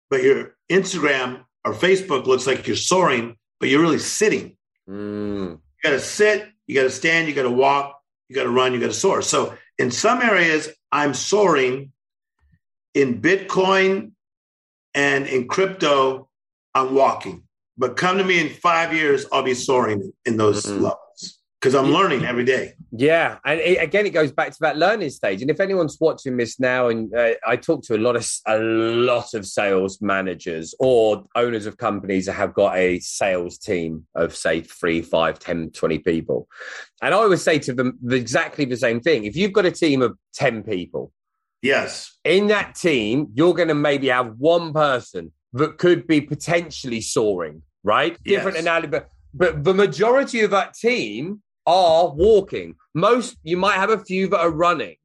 [0.10, 4.58] but your Instagram or Facebook looks like you're soaring, but you're really sitting.
[4.90, 5.52] Mm.
[5.52, 8.50] You got to sit, you got to stand, you got to walk, you got to
[8.50, 9.22] run, you got to soar.
[9.22, 11.94] So in some areas, I'm soaring.
[12.94, 14.12] In Bitcoin
[14.94, 16.30] and in crypto,
[16.74, 17.44] I'm walking.
[17.78, 20.84] But come to me in five years, I'll be soaring in those mm-hmm.
[20.84, 21.05] levels
[21.66, 22.74] because I'm learning every day.
[22.92, 25.42] Yeah, and it, again, it goes back to that learning stage.
[25.42, 28.60] And if anyone's watching this now, and uh, I talk to a lot of a
[28.60, 34.36] lot of sales managers or owners of companies that have got a sales team of
[34.36, 36.48] say three, five, 10, 20 people,
[37.02, 39.26] and I always say to them exactly the same thing.
[39.26, 41.12] If you've got a team of ten people,
[41.64, 47.02] yes, in that team, you're going to maybe have one person that could be potentially
[47.02, 48.22] soaring, right?
[48.24, 48.64] Different yes.
[48.64, 52.76] analogy, but but the majority of that team are walking.
[52.94, 54.96] Most you might have a few that are running,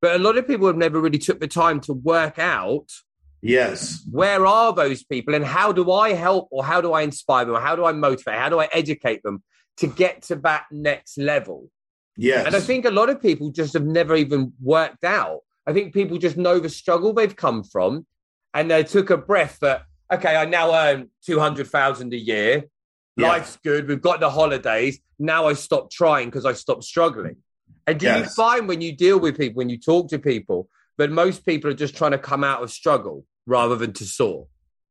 [0.00, 2.86] but a lot of people have never really took the time to work out.
[3.42, 4.04] Yes.
[4.10, 7.56] Where are those people and how do I help or how do I inspire them
[7.56, 8.38] or how do I motivate?
[8.38, 9.42] How do I educate them
[9.78, 11.70] to get to that next level?
[12.16, 12.46] Yes.
[12.46, 15.40] And I think a lot of people just have never even worked out.
[15.66, 18.06] I think people just know the struggle they've come from
[18.52, 22.64] and they took a breath that, okay, I now earn 200,000 a year.
[23.20, 23.28] Yeah.
[23.28, 23.88] Life's good.
[23.88, 25.00] We've got the holidays.
[25.18, 27.36] Now I stop trying because I stopped struggling.
[27.86, 28.18] And do yes.
[28.18, 31.70] you find when you deal with people, when you talk to people, that most people
[31.70, 34.46] are just trying to come out of struggle rather than to soar?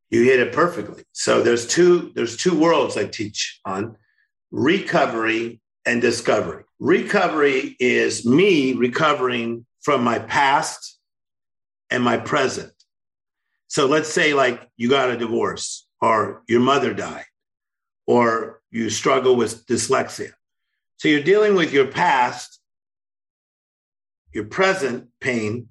[0.09, 1.03] You hit it perfectly.
[1.11, 3.95] So there's two there's two worlds I teach on
[4.51, 6.63] recovery and discovery.
[6.79, 10.97] Recovery is me recovering from my past
[11.89, 12.73] and my present.
[13.67, 17.25] So let's say like you got a divorce or your mother died
[18.09, 20.31] or you struggle with dyslexia.
[20.97, 22.59] So you're dealing with your past,
[24.33, 25.69] your present pain.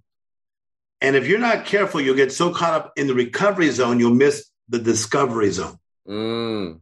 [1.00, 4.14] And if you're not careful, you'll get so caught up in the recovery zone, you'll
[4.14, 5.80] miss the discovery zone.
[6.08, 6.78] Mm.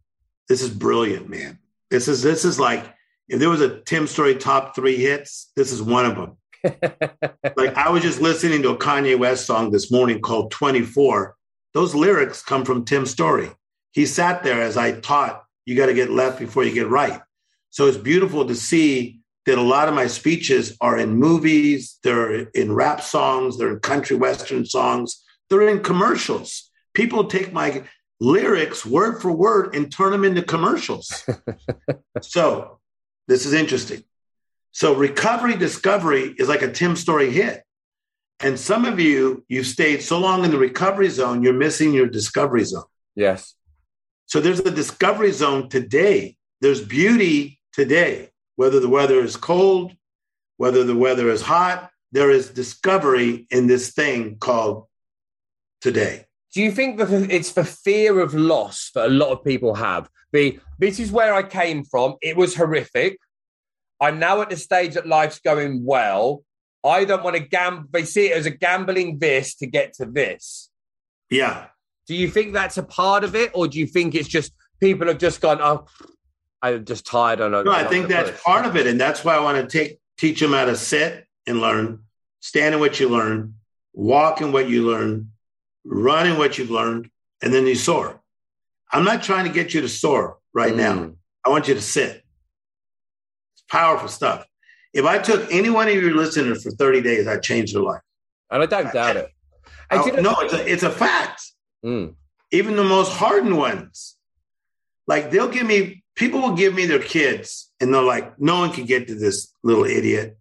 [0.46, 1.58] This is brilliant, man.
[1.90, 2.84] This is this is like
[3.26, 6.36] if there was a Tim Storey top three hits, this is one of them.
[7.56, 11.34] like I was just listening to a Kanye West song this morning called 24.
[11.72, 13.52] Those lyrics come from Tim Storey.
[13.92, 17.20] He sat there as I taught you got to get left before you get right.
[17.70, 22.48] So it's beautiful to see that a lot of my speeches are in movies, they're
[22.50, 26.70] in rap songs, they're in country western songs, they're in commercials.
[26.94, 27.84] People take my
[28.18, 31.24] lyrics word for word and turn them into commercials.
[32.22, 32.78] so
[33.28, 34.02] this is interesting.
[34.72, 37.62] So recovery discovery is like a Tim Storey hit.
[38.40, 42.06] And some of you, you've stayed so long in the recovery zone, you're missing your
[42.06, 42.84] discovery zone.
[43.14, 43.54] Yes.
[44.26, 46.36] So there's a discovery zone today.
[46.60, 49.92] There's beauty today, whether the weather is cold,
[50.56, 54.86] whether the weather is hot, there is discovery in this thing called
[55.80, 56.24] today.
[56.54, 60.08] Do you think that it's the fear of loss that a lot of people have?
[60.32, 62.16] The this is where I came from.
[62.22, 63.18] It was horrific.
[64.00, 66.42] I'm now at the stage that life's going well.
[66.84, 67.88] I don't want to gamble.
[67.90, 70.70] They see it as a gambling this to get to this.
[71.30, 71.66] Yeah.
[72.06, 75.08] Do you think that's a part of it, or do you think it's just people
[75.08, 75.86] have just gone, oh,
[76.62, 77.40] I'm just tired.
[77.40, 77.62] I know.
[77.62, 78.42] No, I think that's push.
[78.42, 81.26] part of it, and that's why I want to take teach them how to sit
[81.46, 82.00] and learn,
[82.40, 83.54] stand in what you learn,
[83.92, 85.30] walk in what you learn,
[85.84, 87.10] run in what you've learned,
[87.42, 88.20] and then you soar.
[88.92, 90.76] I'm not trying to get you to soar right mm.
[90.76, 91.12] now.
[91.44, 92.24] I want you to sit.
[93.54, 94.46] It's powerful stuff.
[94.94, 98.00] If I took any one of your listeners for 30 days, I'd change their life.
[98.50, 99.30] And I don't doubt it.
[99.90, 101.42] I, no, it's a, it's a fact.
[101.86, 102.16] Mm.
[102.50, 104.16] even the most hardened ones.
[105.06, 108.72] Like they'll give me, people will give me their kids and they're like, no one
[108.72, 110.36] can get to this little idiot.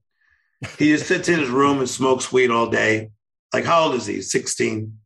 [0.80, 3.12] He just sits in his room and smokes weed all day.
[3.54, 4.22] Like, how old is he?
[4.22, 4.98] 16.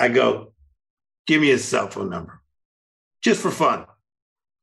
[0.00, 0.52] I go,
[1.26, 2.40] give me his cell phone number
[3.22, 3.86] just for fun.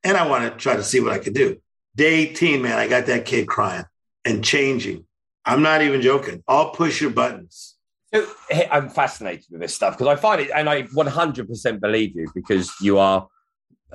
[0.04, 1.58] And I want to try to see what I could do.
[1.96, 3.86] Day 18, man, I got that kid crying
[4.24, 5.06] and changing.
[5.44, 6.44] I'm not even joking.
[6.48, 7.76] I'll push your buttons.
[8.14, 8.28] So,
[8.72, 12.72] I'm fascinated with this stuff because I find it, and I 100% believe you because
[12.82, 13.28] you are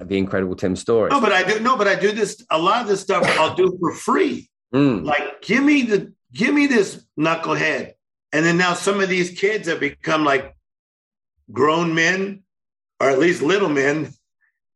[0.00, 1.10] the incredible Tim Storey.
[1.10, 2.44] No, but I do no, but I do this.
[2.50, 4.48] A lot of this stuff I'll do for free.
[4.74, 5.04] Mm.
[5.04, 7.92] Like, give me the, give me this knucklehead,
[8.32, 10.54] and then now some of these kids have become like
[11.52, 12.42] grown men,
[13.00, 14.12] or at least little men,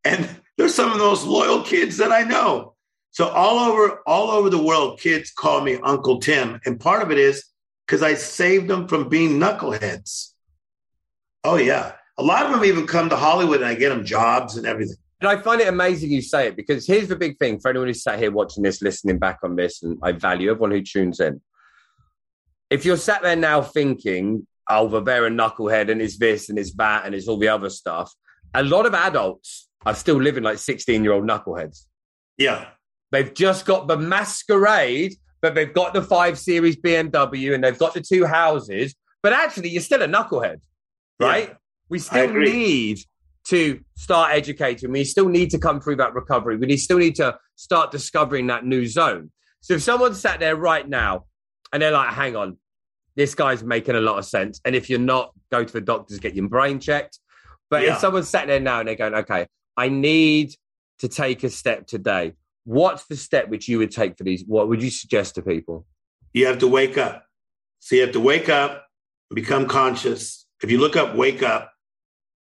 [0.05, 2.74] and they're some of those loyal kids that I know.
[3.11, 7.11] So all over all over the world, kids call me Uncle Tim, and part of
[7.11, 7.44] it is
[7.90, 10.29] because I saved them from being knuckleheads.
[11.42, 14.57] Oh yeah, a lot of them even come to Hollywood, and I get them jobs
[14.57, 14.94] and everything.
[15.20, 17.88] And I find it amazing you say it because here's the big thing for anyone
[17.88, 21.18] who's sat here watching this, listening back on this, and I value everyone who tunes
[21.18, 21.40] in.
[22.70, 26.61] If you're sat there now thinking, oh, the bear and knucklehead and is this and
[26.61, 28.14] is that and is all the other stuff,
[28.55, 31.87] a lot of adults are still living like 16 year old knuckleheads.
[32.38, 32.68] Yeah.
[33.11, 37.94] They've just got the masquerade, but they've got the five series BMW and they've got
[37.94, 38.94] the two houses.
[39.22, 40.61] But actually, you're still a knucklehead,
[41.18, 41.48] right?
[41.48, 41.55] Yeah,
[41.88, 43.00] we still need
[43.48, 44.92] to start educating.
[44.92, 46.57] We still need to come through that recovery.
[46.57, 49.31] We still need to start discovering that new zone.
[49.61, 51.26] So if someone sat there right now
[51.72, 52.59] and they're like, hang on,
[53.16, 54.61] this guy's making a lot of sense.
[54.64, 57.18] And if you're not, go to the doctors, get your brain checked.
[57.68, 57.94] But yeah.
[57.94, 60.55] if someone's sat there now and they're going, okay, I need
[61.00, 62.35] to take a step today.
[62.64, 64.44] What's the step which you would take for these?
[64.46, 65.87] What would you suggest to people?
[66.33, 67.25] You have to wake up.
[67.81, 68.87] So you have to wake up,
[69.35, 70.46] become conscious.
[70.62, 71.73] If you look up wake up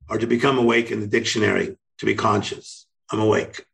[0.08, 3.64] or to become awake in the dictionary, to be conscious, I'm awake.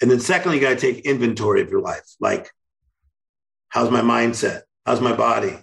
[0.00, 2.04] And then secondly, you got to take inventory of your life.
[2.20, 2.50] Like,
[3.68, 4.62] how's my mindset?
[4.84, 5.56] How's my body?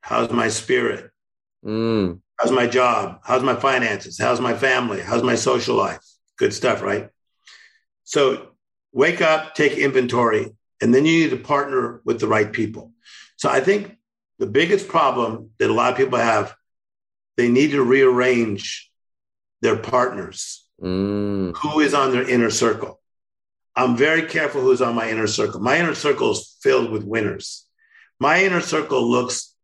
[0.00, 1.10] How's my spirit?
[1.64, 2.20] Mm.
[2.38, 3.20] How's my job?
[3.24, 4.18] How's my finances?
[4.18, 5.00] How's my family?
[5.00, 6.04] How's my social life?
[6.38, 7.10] Good stuff, right?
[8.04, 8.47] So
[8.92, 12.92] wake up, take inventory, and then you need to partner with the right people.
[13.36, 13.96] So I think
[14.38, 16.54] the biggest problem that a lot of people have,
[17.36, 18.90] they need to rearrange
[19.60, 20.66] their partners.
[20.80, 21.56] Mm.
[21.56, 23.00] Who is on their inner circle?
[23.74, 25.60] I'm very careful who's on my inner circle.
[25.60, 27.64] My inner circle is filled with winners.
[28.18, 29.54] My inner circle looks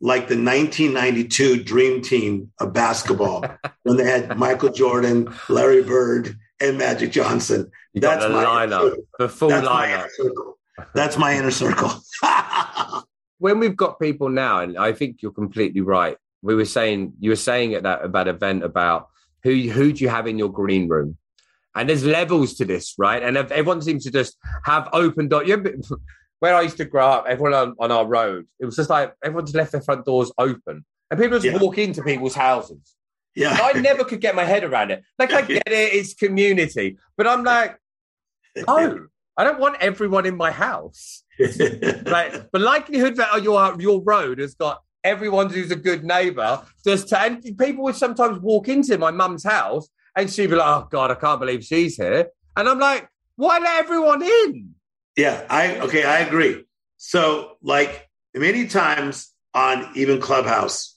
[0.00, 3.44] like the 1992 Dream Team of basketball
[3.84, 7.70] when they had Michael Jordan, Larry Bird, and Magic Johnson.
[7.92, 10.08] You That's my lineup, the full That's lineup.
[10.78, 11.90] My That's my inner circle.
[13.38, 16.16] when we've got people now, and I think you're completely right.
[16.42, 19.08] We were saying you were saying at that about event about
[19.42, 21.16] who who do you have in your green room,
[21.74, 23.22] and there's levels to this, right?
[23.22, 25.44] And everyone seems to just have open door.
[26.40, 29.14] where I used to grow up, everyone on, on our road, it was just like
[29.22, 31.58] everyone just left their front doors open and people just yeah.
[31.58, 32.96] walk into people's houses.
[33.34, 33.56] Yeah.
[33.60, 35.02] I never could get my head around it.
[35.18, 37.78] Like, I get it, it's community, but I'm like,
[38.66, 41.22] oh, I don't want everyone in my house.
[41.38, 47.08] like, the likelihood that your, your road has got everyone who's a good neighbor, just
[47.08, 50.88] to, and people would sometimes walk into my mum's house and she'd be like, oh,
[50.90, 52.28] God, I can't believe she's here.
[52.56, 54.74] And I'm like, why let everyone in?
[55.16, 56.64] Yeah, I okay, I agree.
[56.96, 60.96] So, like many times on even Clubhouse,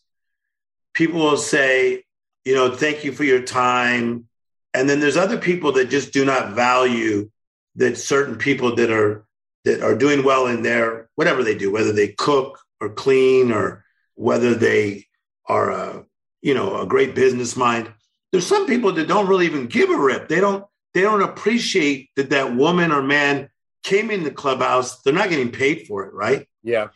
[0.93, 2.04] people will say,
[2.45, 4.27] you know, thank you for your time.
[4.73, 7.29] And then there's other people that just do not value
[7.75, 9.25] that certain people that are
[9.65, 13.86] that are doing well in their whatever they do, whether they cook or clean or
[14.15, 15.06] whether they
[15.47, 16.06] are a
[16.41, 17.91] you know a great business mind.
[18.32, 20.27] There's some people that don't really even give a rip.
[20.27, 23.49] They don't they don't appreciate that that woman or man
[23.84, 26.47] came in the clubhouse, they're not getting paid for it, right?
[26.63, 26.88] Yeah.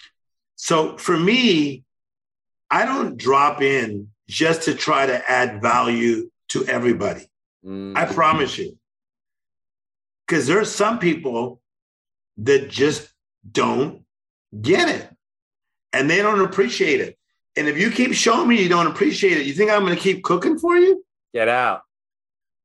[0.56, 1.84] So for me,
[2.72, 7.30] I don't drop in just to try to add value to everybody.
[7.66, 7.96] Mm.
[7.98, 8.78] I promise you.
[10.28, 11.62] Because there's some people
[12.38, 13.10] that just
[13.50, 14.04] don't
[14.62, 15.10] get it
[15.94, 17.18] and they don't appreciate it.
[17.56, 20.02] And if you keep showing me you don't appreciate it, you think I'm going to
[20.02, 21.04] keep cooking for you?
[21.34, 21.82] Get out.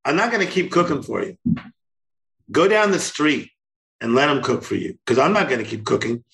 [0.05, 1.39] I'm not going to keep cooking for you.
[2.51, 3.51] Go down the street
[4.01, 6.25] and let them cook for you because I'm not going to keep cooking.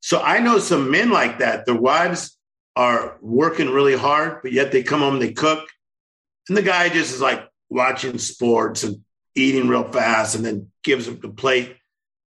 [0.00, 1.66] So I know some men like that.
[1.66, 2.35] Their wives
[2.76, 5.66] are working really hard, but yet they come home, they cook,
[6.48, 9.02] and the guy just is like watching sports and
[9.34, 11.76] eating real fast and then gives them the plate.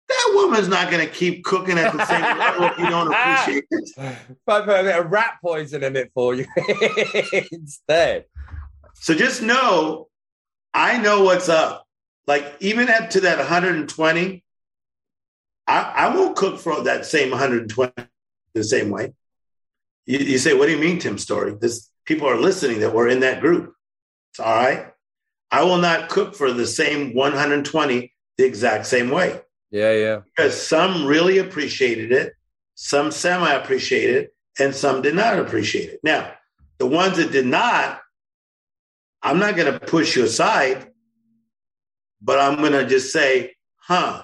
[0.08, 3.64] That woman's not going to keep cooking at the same level if you don't appreciate
[3.70, 4.16] it.
[4.46, 6.46] But put a bit of rat poison in it for you
[7.50, 8.26] instead.
[8.94, 10.08] So just know,
[10.72, 11.86] I know what's up.
[12.26, 14.44] Like even at to that 120,
[15.66, 17.92] I, I won't cook for that same 120
[18.54, 19.12] the same way.
[20.06, 21.54] You, you say, what do you mean, Tim Storey?
[21.60, 23.74] This people are listening that we're in that group.
[24.32, 24.86] It's all right.
[25.50, 29.40] I will not cook for the same 120 the exact same way.
[29.70, 30.20] Yeah, yeah.
[30.36, 32.32] Because some really appreciated it,
[32.74, 36.00] some semi appreciated it, and some did not appreciate it.
[36.02, 36.32] Now,
[36.78, 38.00] the ones that did not,
[39.22, 40.90] I'm not going to push you aside,
[42.20, 44.22] but I'm going to just say, huh,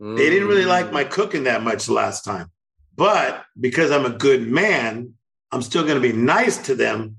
[0.00, 0.16] mm.
[0.16, 2.50] they didn't really like my cooking that much last time.
[2.96, 5.14] But because I'm a good man,
[5.50, 7.16] I'm still going to be nice to them,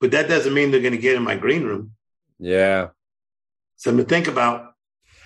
[0.00, 1.92] but that doesn't mean they're going to get in my green room.
[2.38, 2.88] Yeah.
[3.76, 4.74] Something to think about.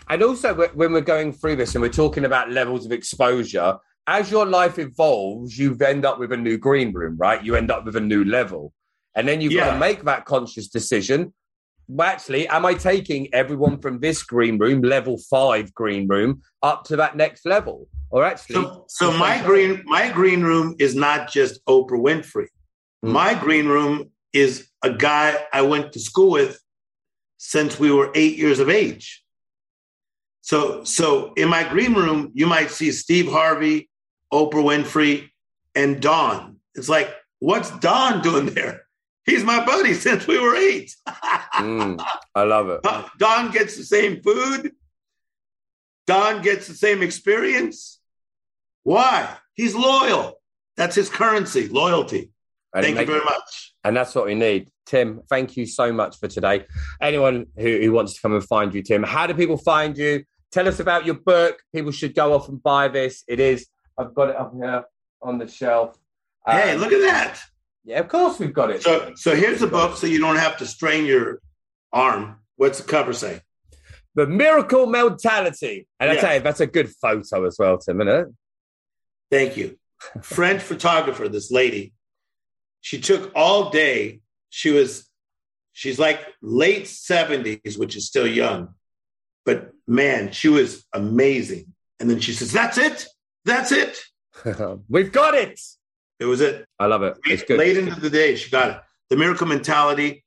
[0.09, 4.30] And also, when we're going through this and we're talking about levels of exposure, as
[4.30, 7.42] your life evolves, you end up with a new green room, right?
[7.42, 8.72] You end up with a new level.
[9.14, 9.66] And then you've yeah.
[9.66, 11.32] got to make that conscious decision.
[11.86, 16.84] Well, actually, am I taking everyone from this green room, level five green room, up
[16.84, 17.88] to that next level?
[18.12, 22.48] Or actually, so, so my green my green room is not just Oprah Winfrey.
[23.04, 23.12] Mm.
[23.12, 26.60] My green room is a guy I went to school with
[27.38, 29.24] since we were eight years of age.
[30.42, 33.88] So, so in my green room, you might see Steve Harvey,
[34.32, 35.30] Oprah Winfrey,
[35.74, 36.56] and Don.
[36.74, 38.82] It's like, what's Don doing there?
[39.24, 40.94] He's my buddy since we were eight.
[41.08, 42.04] mm,
[42.34, 42.80] I love it.
[43.18, 44.72] Don gets the same food.
[46.08, 48.00] Don gets the same experience.
[48.85, 49.37] Why?
[49.55, 50.41] He's loyal.
[50.76, 52.30] That's his currency, loyalty.
[52.74, 53.74] Thank you very much.
[53.85, 54.70] And that's what we need.
[54.87, 56.64] Tim, thank you so much for today.
[57.01, 60.24] Anyone who, who wants to come and find you, Tim, how do people find you?
[60.51, 61.62] Tell us about your book.
[61.74, 63.24] People should go off and buy this.
[63.28, 63.66] It is,
[63.99, 64.85] I've got it up here
[65.20, 65.97] on the shelf.
[66.47, 67.41] Um, hey, look at that.
[67.85, 68.83] Yeah, of course we've got it.
[68.83, 71.41] So, so here's the book so you don't have to strain your
[71.93, 72.37] arm.
[72.57, 73.41] What's the cover say?
[74.14, 75.87] The Miracle Mentality.
[75.99, 78.28] And I tell you, that's a good photo as well, Tim, isn't it?
[79.33, 79.78] Thank you.
[80.20, 81.95] French photographer, this lady,
[82.83, 84.20] she took all day.
[84.51, 85.09] She was,
[85.72, 88.74] she's like late 70s, which is still young.
[89.47, 91.72] But man, she was amazing.
[91.99, 93.07] And then she says, That's it.
[93.47, 93.99] That's it.
[94.89, 95.59] We've got it.
[96.20, 96.66] It was it.
[96.78, 97.16] I love it.
[97.24, 97.59] It's good.
[97.59, 98.80] Late into the day, she got it.
[99.09, 100.24] The miracle mentality.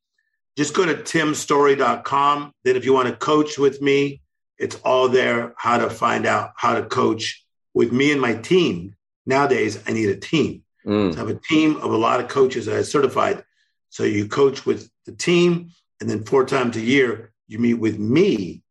[0.57, 2.53] Just go to timstorey.com.
[2.63, 4.21] Then, if you want to coach with me,
[4.57, 5.53] it's all there.
[5.57, 7.44] How to find out how to coach
[7.75, 8.95] with me and my team.
[9.27, 10.63] Nowadays, I need a team.
[10.87, 11.13] Mm.
[11.13, 13.43] So I have a team of a lot of coaches that I certified.
[13.89, 15.69] So you coach with the team,
[16.01, 18.63] and then four times a year, you meet with me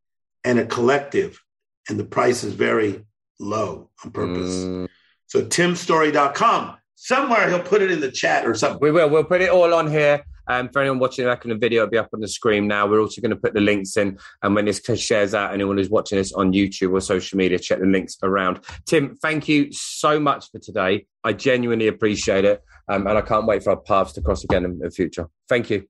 [0.43, 1.41] and a collective.
[1.89, 3.05] And the price is very
[3.39, 4.55] low on purpose.
[4.57, 4.89] Mm.
[5.27, 6.77] So timstorey.com.
[6.97, 8.81] Somewhere he'll put it in the chat or something.
[8.81, 9.11] We will.
[9.11, 10.25] We'll put it all on here.
[10.47, 12.87] Um, for anyone watching the video, it'll be up on the screen now.
[12.87, 14.19] We're also going to put the links in.
[14.43, 17.81] And when this shares out, anyone who's watching this on YouTube or social media, check
[17.81, 18.61] the links around.
[18.87, 21.07] Tim, thank you so much for today.
[21.23, 22.63] I genuinely appreciate it.
[22.89, 25.29] Um, and I can't wait for our paths to cross again in the future.
[25.49, 25.87] Thank you.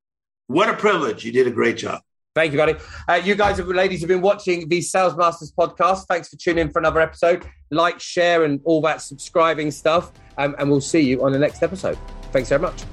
[0.47, 1.25] What a privilege.
[1.25, 2.03] You did a great job.
[2.35, 2.75] Thank you, buddy.
[3.09, 6.07] Uh, you guys, have, ladies, have been watching the Sales Masters podcast.
[6.09, 7.47] Thanks for tuning in for another episode.
[7.71, 10.13] Like, share, and all that subscribing stuff.
[10.37, 11.97] Um, and we'll see you on the next episode.
[12.33, 12.85] Thanks very much.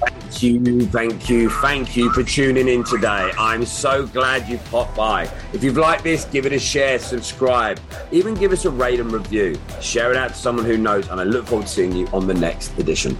[0.00, 3.30] Thank you, thank you, thank you for tuning in today.
[3.38, 5.30] I'm so glad you popped by.
[5.52, 7.78] If you've liked this, give it a share, subscribe,
[8.10, 9.60] even give us a rate and review.
[9.82, 12.26] Share it out to someone who knows, and I look forward to seeing you on
[12.26, 13.18] the next edition.